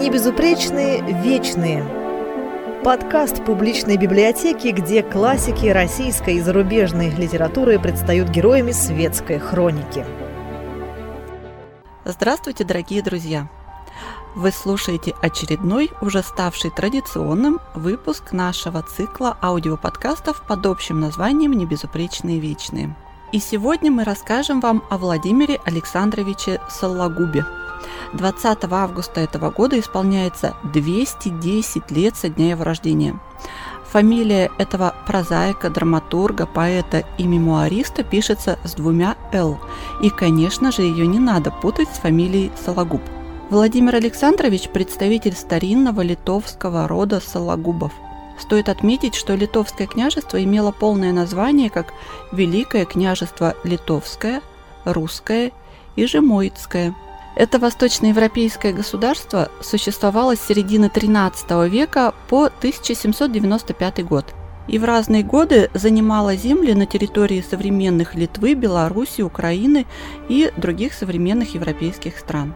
[0.00, 1.84] Небезупречные вечные.
[2.82, 10.06] Подкаст публичной библиотеки, где классики российской и зарубежной литературы предстают героями светской хроники.
[12.06, 13.50] Здравствуйте, дорогие друзья!
[14.34, 22.96] Вы слушаете очередной, уже ставший традиционным, выпуск нашего цикла аудиоподкастов под общим названием «Небезупречные вечные».
[23.32, 27.44] И сегодня мы расскажем вам о Владимире Александровиче Сологубе–
[28.12, 33.18] 20 августа этого года исполняется 210 лет со дня его рождения.
[33.90, 39.58] Фамилия этого прозаика, драматурга, поэта и мемуариста пишется с двумя «л».
[40.00, 43.00] И, конечно же, ее не надо путать с фамилией Сологуб.
[43.50, 47.92] Владимир Александрович– представитель старинного литовского рода Сологубов.
[48.38, 51.92] Стоит отметить, что литовское княжество имело полное название как
[52.30, 54.40] Великое княжество Литовское,
[54.84, 55.50] Русское
[55.96, 56.94] и Жемоицкое–
[57.36, 64.34] это восточноевропейское государство существовало с середины XIII века по 1795 год
[64.66, 69.86] и в разные годы занимало земли на территории современных Литвы, Беларуси, Украины
[70.28, 72.54] и других современных европейских стран.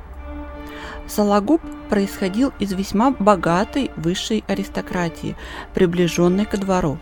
[1.08, 5.36] Сологуб происходил из весьма богатой высшей аристократии,
[5.74, 6.98] приближенной ко двору.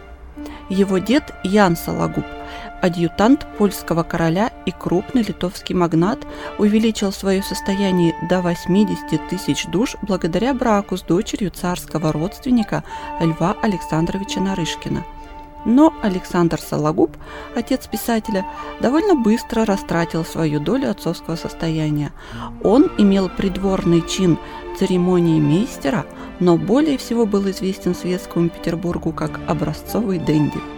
[0.68, 2.24] Его дед Ян Сологуб–
[2.82, 6.18] адъютант польского короля и крупный литовский магнат,
[6.58, 12.82] увеличил свое состояние до 80 тысяч душ благодаря браку с дочерью царского родственника
[13.20, 15.04] Льва Александровича Нарышкина.
[15.64, 17.16] Но Александр Сологуб,
[17.54, 18.44] отец писателя,
[18.80, 22.10] довольно быстро растратил свою долю отцовского состояния.
[22.64, 24.38] Он имел придворный чин
[24.76, 26.04] церемонии мейстера,
[26.40, 30.58] но более всего был известен светскому Петербургу как образцовый денди–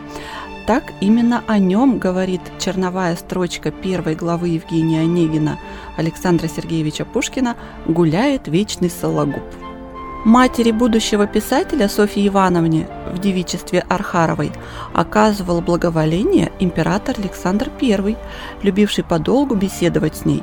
[0.67, 5.59] так именно о нем говорит черновая строчка первой главы Евгения Онегина
[5.97, 9.42] Александра Сергеевича Пушкина «Гуляет вечный Сологуб».
[10.25, 14.53] Матери будущего писателя Софье Ивановне в девичестве Архаровой
[14.95, 18.17] оказывал благоволение император Александр I,
[18.63, 20.42] любивший подолгу беседовать с ней.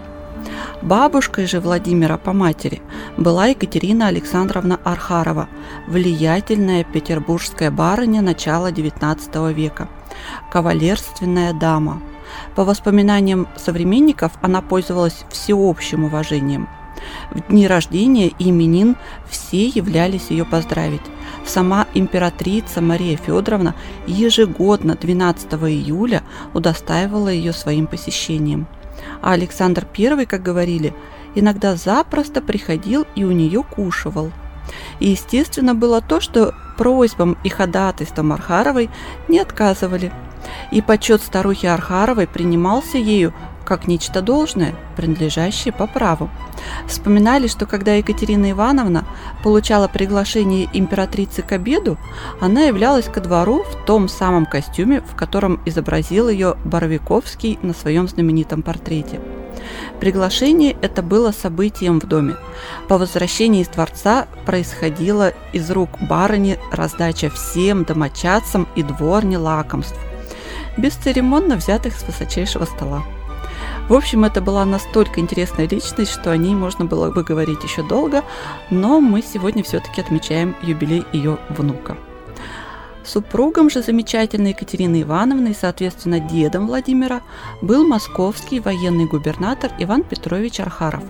[0.84, 2.81] Бабушкой же Владимира по матери
[3.18, 5.50] была Екатерина Александровна Архарова,
[5.88, 9.90] влиятельная петербургская барыня начала XIX века–
[10.50, 12.02] кавалерственная дама.
[12.56, 16.68] По воспоминаниям современников, она пользовалась всеобщим уважением.
[17.32, 18.96] В дни рождения и именин
[19.30, 21.02] все являлись ее поздравить.
[21.46, 26.24] Сама императрица Мария Федоровна ежегодно 12 июля
[26.54, 28.68] удостаивала ее своим посещением.
[29.22, 30.94] А Александр I, как говорили,
[31.34, 34.31] иногда запросто приходил и у нее кушивал.
[35.00, 38.90] И естественно было то, что просьбам и ходатайствам Архаровой
[39.28, 40.12] не отказывали.
[40.72, 43.34] И почет старухи Архаровой принимался ею
[43.64, 46.30] как нечто должное, принадлежащее по праву.
[46.88, 49.06] Вспоминали, что когда Екатерина Ивановна
[49.44, 51.98] получала приглашение императрицы к обеду,
[52.42, 58.08] она являлась ко двору в том самом костюме, в котором изобразил ее Боровиковский на своем
[58.08, 59.22] знаменитом портрете.
[60.00, 62.35] Приглашение это было событием в доме.
[62.88, 70.00] По возвращении из дворца происходила из рук барыни раздача всем домочадцам и дворне лакомств,
[70.78, 73.03] бесцеремонно взятых с высочайшего стола.
[73.89, 77.83] В общем, это была настолько интересная личность, что о ней можно было бы говорить еще
[77.83, 78.23] долго,
[78.69, 81.97] но мы сегодня все-таки отмечаем юбилей ее внука.
[83.03, 87.22] Супругом же замечательной Екатерины Ивановны и, соответственно, дедом Владимира
[87.62, 91.03] был московский военный губернатор Иван Петрович Архаров.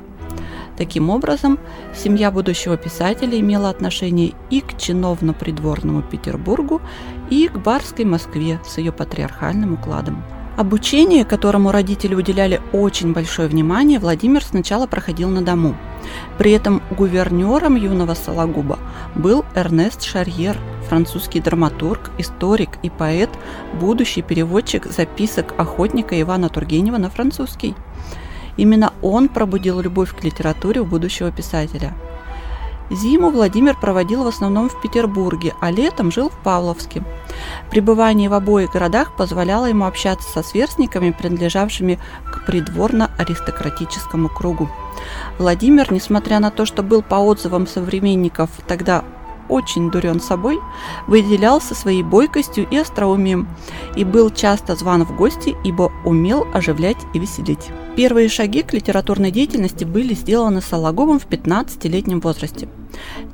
[0.78, 1.60] Таким образом,
[1.94, 6.82] семья будущего писателя имела отношение и к чиновно-придворному Петербургу,
[7.30, 10.24] и к барской Москве с ее патриархальным укладом.
[10.58, 15.76] Обучение, которому родители уделяли очень большое внимание, Владимир сначала проходил на дому.
[16.38, 18.78] При этом гувернером юного Сологуба
[19.16, 20.58] был Эрнест Шарьер,
[20.90, 23.30] французский драматург, историк и поэт,
[23.80, 27.74] будущий переводчик записок охотника Ивана Тургенева на французский.
[28.58, 31.94] Именно он пробудил любовь к литературе у будущего писателя.
[32.90, 37.02] Зиму Владимир проводил в основном в Петербурге, а летом жил в Павловске.
[37.70, 44.70] Пребывание в обоих городах позволяло ему общаться со сверстниками, принадлежавшими к придворно-аристократическому кругу.
[45.38, 49.04] Владимир, несмотря на то, что был по отзывам современников тогда
[49.52, 50.60] очень дурен собой,
[51.08, 53.48] выделялся своей бойкостью и остроумием
[53.96, 57.70] и был часто зван в гости, ибо умел оживлять и веселить.
[57.96, 62.70] Первые шаги к литературной деятельности были сделаны Сологубом в 15-летнем возрасте.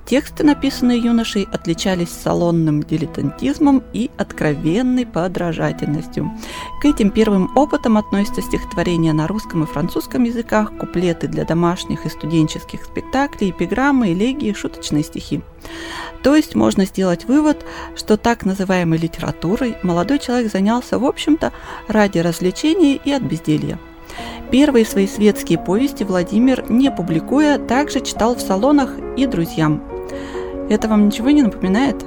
[0.05, 6.31] Тексты, написанные юношей, отличались салонным дилетантизмом и откровенной подражательностью.
[6.81, 12.09] К этим первым опытам относятся стихотворения на русском и французском языках, куплеты для домашних и
[12.09, 15.41] студенческих спектаклей, эпиграммы, элегии, шуточные стихи.
[16.23, 17.65] То есть можно сделать вывод,
[17.95, 21.51] что так называемой литературой молодой человек занялся, в общем-то,
[21.87, 23.79] ради развлечения и от безделья.
[24.51, 29.83] Первые свои светские повести Владимир, не публикуя, также читал в салонах и друзьям.
[30.69, 32.05] Это вам ничего не напоминает?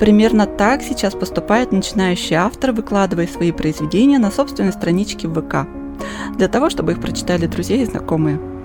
[0.00, 5.68] Примерно так сейчас поступает начинающий автор, выкладывая свои произведения на собственной страничке в ВК,
[6.36, 8.55] для того, чтобы их прочитали друзья и знакомые.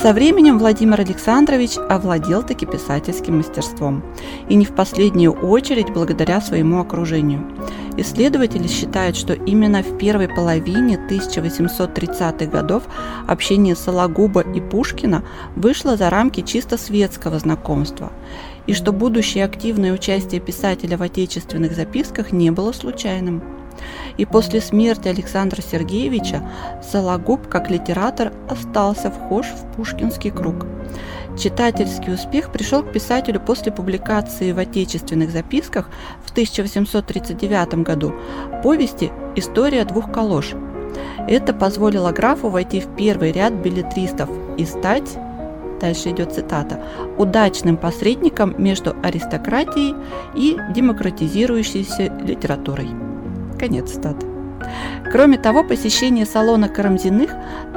[0.00, 4.02] Со временем Владимир Александрович овладел таки писательским мастерством,
[4.48, 7.44] и не в последнюю очередь благодаря своему окружению.
[7.96, 12.82] Исследователи считают, что именно в первой половине 1830-х годов
[13.28, 15.22] общение Сологуба и Пушкина
[15.54, 18.12] вышло за рамки чисто светского знакомства,
[18.66, 23.42] и что будущее активное участие писателя в отечественных записках не было случайным
[24.16, 26.42] и после смерти Александра Сергеевича
[26.82, 30.66] Сологуб как литератор остался вхож в пушкинский круг.
[31.38, 35.88] Читательский успех пришел к писателю после публикации в отечественных записках
[36.24, 38.14] в 1839 году
[38.62, 40.52] повести «История двух калош».
[41.26, 45.16] Это позволило графу войти в первый ряд билетристов и стать
[45.80, 46.80] дальше идет цитата,
[47.18, 49.94] удачным посредником между аристократией
[50.34, 53.03] и демократизирующейся литературой.
[53.58, 54.26] Конец цитаты.
[55.10, 57.30] Кроме того, посещение салона Карамзиных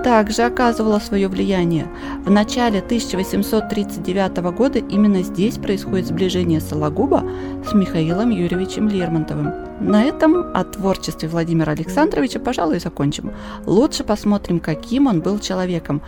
[0.04, 1.88] также оказывало свое влияние.
[2.26, 7.24] В начале 1839 года именно здесь происходит сближение Сологуба
[7.70, 9.54] с Михаилом Юрьевичем Лермонтовым.
[9.82, 13.32] На этом о творчестве Владимира Александровича, пожалуй, закончим.
[13.66, 16.02] Лучше посмотрим, каким он был человеком,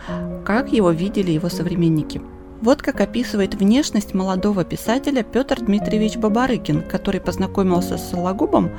[0.46, 2.22] как его видели его современники.
[2.62, 8.72] Вот как описывает внешность молодого писателя Петр Дмитриевич Бабарыкин, который познакомился с Сологубом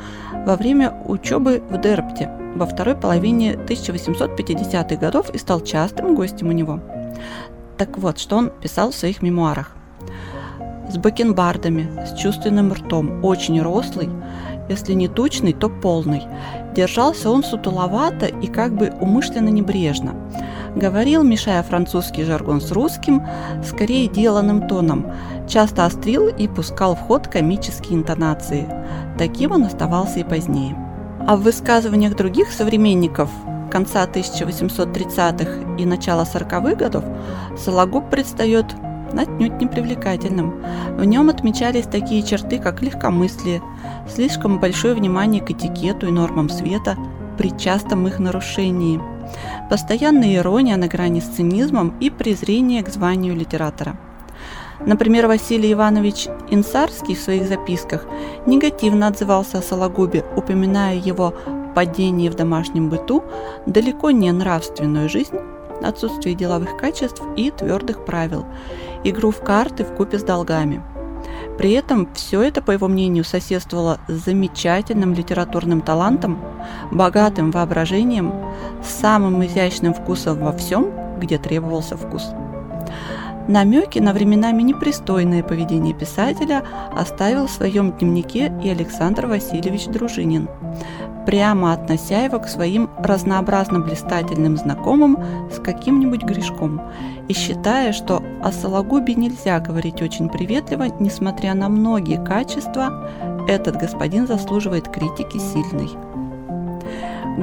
[0.45, 6.53] во время учебы в Дерпте во второй половине 1850-х годов и стал частым гостем у
[6.53, 6.81] него.
[7.79, 9.75] Так вот, что он писал в своих мемуарах.
[10.91, 14.11] С бакенбардами, с чувственным ртом, очень рослый,
[14.69, 16.25] если не тучный, то полный.
[16.75, 20.15] Держался он сутуловато и как бы умышленно небрежно–
[20.77, 23.27] Говорил, мешая французский жаргон с русским,
[23.65, 25.07] скорее деланным тоном,
[25.49, 28.69] часто острил и пускал в ход комические интонации.
[29.19, 30.77] Таким он оставался и позднее.
[31.27, 33.31] А в высказываниях других современников
[33.71, 37.05] конца 1830-х и начала 40-х годов
[37.59, 38.67] Сологуб предстает
[39.13, 40.63] отнюдь непривлекательным.
[40.97, 43.61] В нем отмечались такие черты, как легкомыслие,
[44.09, 46.97] слишком большое внимание к этикету и нормам света
[47.37, 49.01] при частом их нарушении–
[49.69, 53.97] постоянная ирония на грани с цинизмом и презрение к званию литератора.
[54.85, 58.07] Например, Василий Иванович Инсарский в своих записках
[58.47, 61.35] негативно отзывался о Сологубе, упоминая его
[61.75, 63.23] падение в домашнем быту,
[63.67, 65.37] далеко не нравственную жизнь,
[65.83, 68.47] отсутствие деловых качеств и твердых правил,
[69.05, 70.83] игру в карты в купе с долгами–
[71.61, 76.39] при этом все это, по его мнению, соседствовало с замечательным литературным талантом,
[76.91, 78.33] богатым воображением,
[78.83, 80.91] самым изящным вкусом во всем,
[81.21, 82.31] где требовался вкус.
[83.47, 86.65] Намеки на временами непристойное поведение писателя
[86.97, 90.49] оставил в своем дневнике и Александр Васильевич Дружинин,
[91.27, 95.19] прямо относя его к своим разнообразно блистательным знакомым
[95.51, 96.81] с каким-нибудь грешком
[97.29, 103.09] и считая, что о Сологубе нельзя говорить очень приветливо, несмотря на многие качества,
[103.49, 105.91] этот господин заслуживает критики сильной.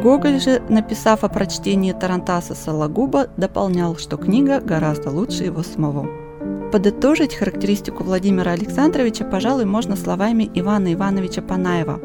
[0.01, 6.07] Гоголь же, написав о прочтении Тарантаса Сологуба, дополнял, что книга гораздо лучше его самого.
[6.71, 11.99] Подытожить характеристику Владимира Александровича, пожалуй, можно словами Ивана Ивановича Панаева.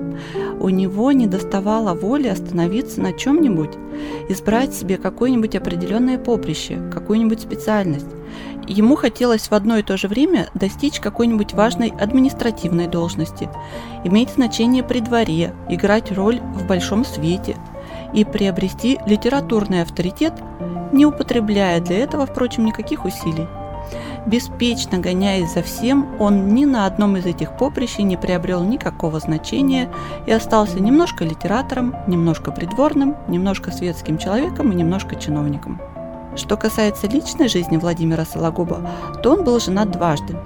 [0.62, 3.72] У него не доставало воли остановиться на чем-нибудь,
[4.28, 8.06] избрать себе какое-нибудь определенное поприще, какую-нибудь специальность.
[8.68, 13.50] Ему хотелось в одно и то же время достичь какой-нибудь важной административной должности,
[14.04, 17.56] иметь значение при дворе, играть роль в большом свете
[18.14, 20.34] и приобрести литературный авторитет,
[20.92, 23.48] не употребляя для этого, впрочем, никаких усилий.
[24.26, 29.90] Беспечно гоняясь за всем, он ни на одном из этих поприщей не приобрел никакого значения
[30.26, 35.80] и остался немножко литератором, немножко придворным, немножко светским человеком и немножко чиновником.
[36.36, 38.80] Что касается личной жизни Владимира Сологуба,
[39.22, 40.36] то он был женат дважды.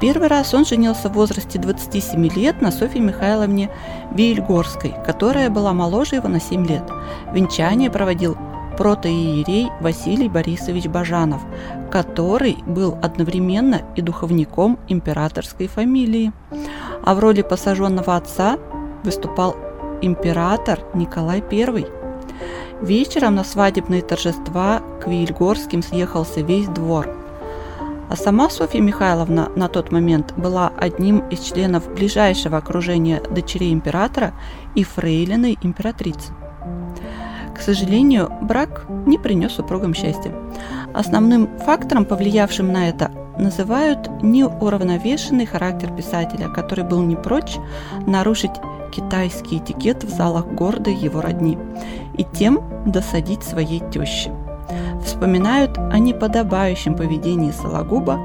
[0.00, 3.70] Первый раз он женился в возрасте 27 лет на Софье Михайловне
[4.12, 6.84] Вильгорской, которая была моложе его на 7 лет.
[7.32, 8.36] Венчание проводил
[8.80, 11.42] протоиерей Василий Борисович Бажанов,
[11.90, 16.32] который был одновременно и духовником императорской фамилии.
[17.04, 18.56] А в роли посаженного отца
[19.04, 19.54] выступал
[20.00, 21.86] император Николай I.
[22.80, 27.06] Вечером на свадебные торжества к Вильгорским съехался весь двор.
[28.08, 34.32] А сама Софья Михайловна на тот момент была одним из членов ближайшего окружения дочерей императора
[34.74, 36.32] и фрейлиной императрицы.
[37.60, 40.32] К сожалению, брак не принес супругам счастья.
[40.94, 47.58] Основным фактором, повлиявшим на это, называют неуравновешенный характер писателя, который был не прочь
[48.06, 48.52] нарушить
[48.92, 51.58] китайский этикет в залах города его родни
[52.16, 54.32] и тем досадить своей теще.
[55.04, 58.18] Вспоминают о неподобающем поведении Сологуба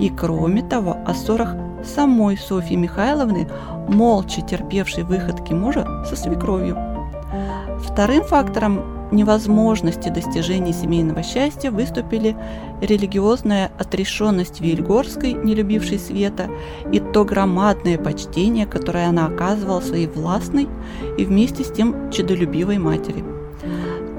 [0.00, 1.54] и, кроме того, о ссорах
[1.84, 3.48] самой Софьи Михайловны,
[3.86, 6.89] молча терпевшей выходки мужа со свекровью.
[7.82, 12.36] Вторым фактором невозможности достижения семейного счастья выступили
[12.80, 16.48] религиозная отрешенность Вильгорской, не любившей света,
[16.92, 20.68] и то громадное почтение, которое она оказывала своей властной
[21.18, 23.24] и вместе с тем чудолюбивой матери–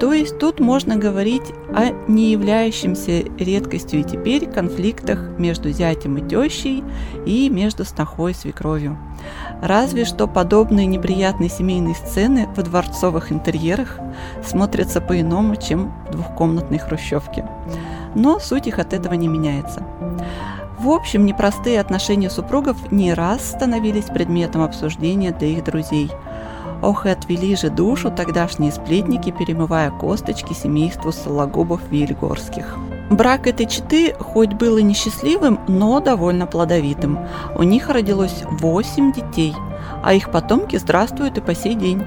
[0.02, 6.28] то есть тут можно говорить о не являющемся редкостью и теперь конфликтах между зятем и
[6.28, 6.82] тещей
[7.24, 8.98] и между снохой и свекровью.
[9.62, 14.00] Разве что подобные неприятные семейные сцены в дворцовых интерьерах
[14.44, 17.46] смотрятся по-иному, чем в двухкомнатной хрущевке.
[18.16, 19.86] Но суть их от этого не меняется.
[20.80, 26.10] В общем, непростые отношения супругов не раз становились предметом обсуждения для их друзей–
[26.82, 32.76] Ох, и отвели же душу тогдашние сплетники, перемывая косточки семейству Сологубов Вильгорских.
[33.10, 37.18] Брак этой четы хоть был и несчастливым, но довольно плодовитым.
[37.56, 39.54] У них родилось 8 детей,
[40.02, 42.02] а их потомки здравствуют и по сей день.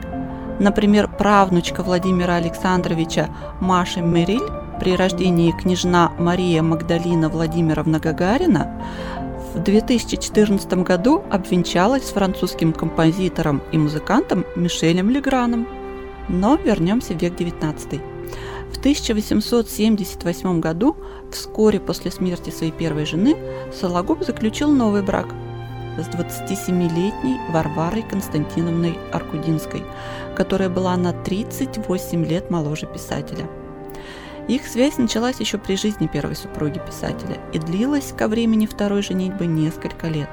[0.60, 3.29] Например, правнучка Владимира Александровича
[3.60, 8.82] Маша Мериль при рождении княжна Мария Магдалина Владимировна Гагарина
[9.55, 15.65] в 2014 году обвенчалась с французским композитором и музыкантом Мишелем Леграном.
[16.27, 18.01] Но вернемся в век XIX.
[18.74, 20.97] В 1878 году,
[21.31, 23.38] вскоре после смерти своей первой жены,
[23.74, 25.27] Сологуб заключил новый брак
[25.97, 29.83] с 27-летней Варварой Константиновной Аркудинской,
[30.35, 33.47] которая была на 38 лет моложе писателя–
[34.48, 39.48] их связь началась еще при жизни первой супруги писателя и длилась ко времени второй женитьбы
[39.48, 40.30] несколько лет.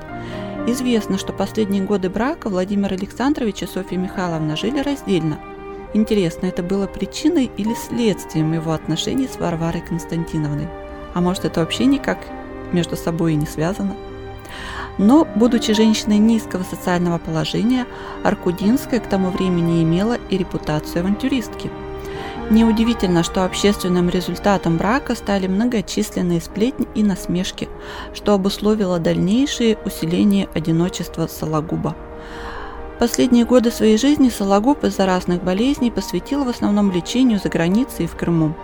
[0.67, 5.39] Известно, что последние годы брака Владимир Александрович и Софья Михайловна жили раздельно.
[5.95, 10.69] Интересно, это было причиной или следствием его отношений с Варварой Константиновной?
[11.15, 12.19] А может, это вообще никак
[12.73, 13.97] между собой и не связано?
[14.99, 17.87] Но, будучи женщиной низкого социального положения,
[18.25, 21.71] Аркудинская к тому времени имела и репутацию авантюристки–
[22.51, 27.69] Неудивительно, что общественным результатом брака стали многочисленные сплетни и насмешки,
[28.15, 31.97] что обусловило дальнейшее усиление одиночества Сологуба.
[32.99, 38.09] Последние годы своей жизни Сологуб из-за разных болезней посвятил в основном лечению за границей и
[38.09, 38.55] в Крыму.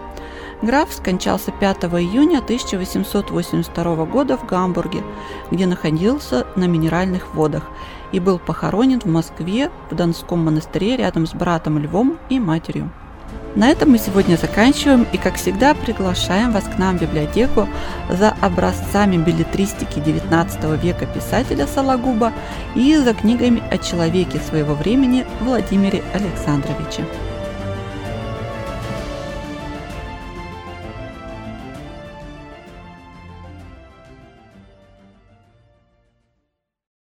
[0.61, 5.03] Граф скончался 5 июня 1882 года в Гамбурге,
[5.51, 7.65] где находился на минеральных водах,
[8.13, 12.91] и был похоронен в Москве в Донском монастыре рядом с братом Львом и матерью.
[13.55, 17.69] На этом мы сегодня заканчиваем и, как всегда, приглашаем вас к нам в библиотеку
[18.11, 22.33] за образцами билетристики XIX века писателя Сологуба
[22.75, 27.05] и за книгами о человеке своего времени Владимире Александровиче.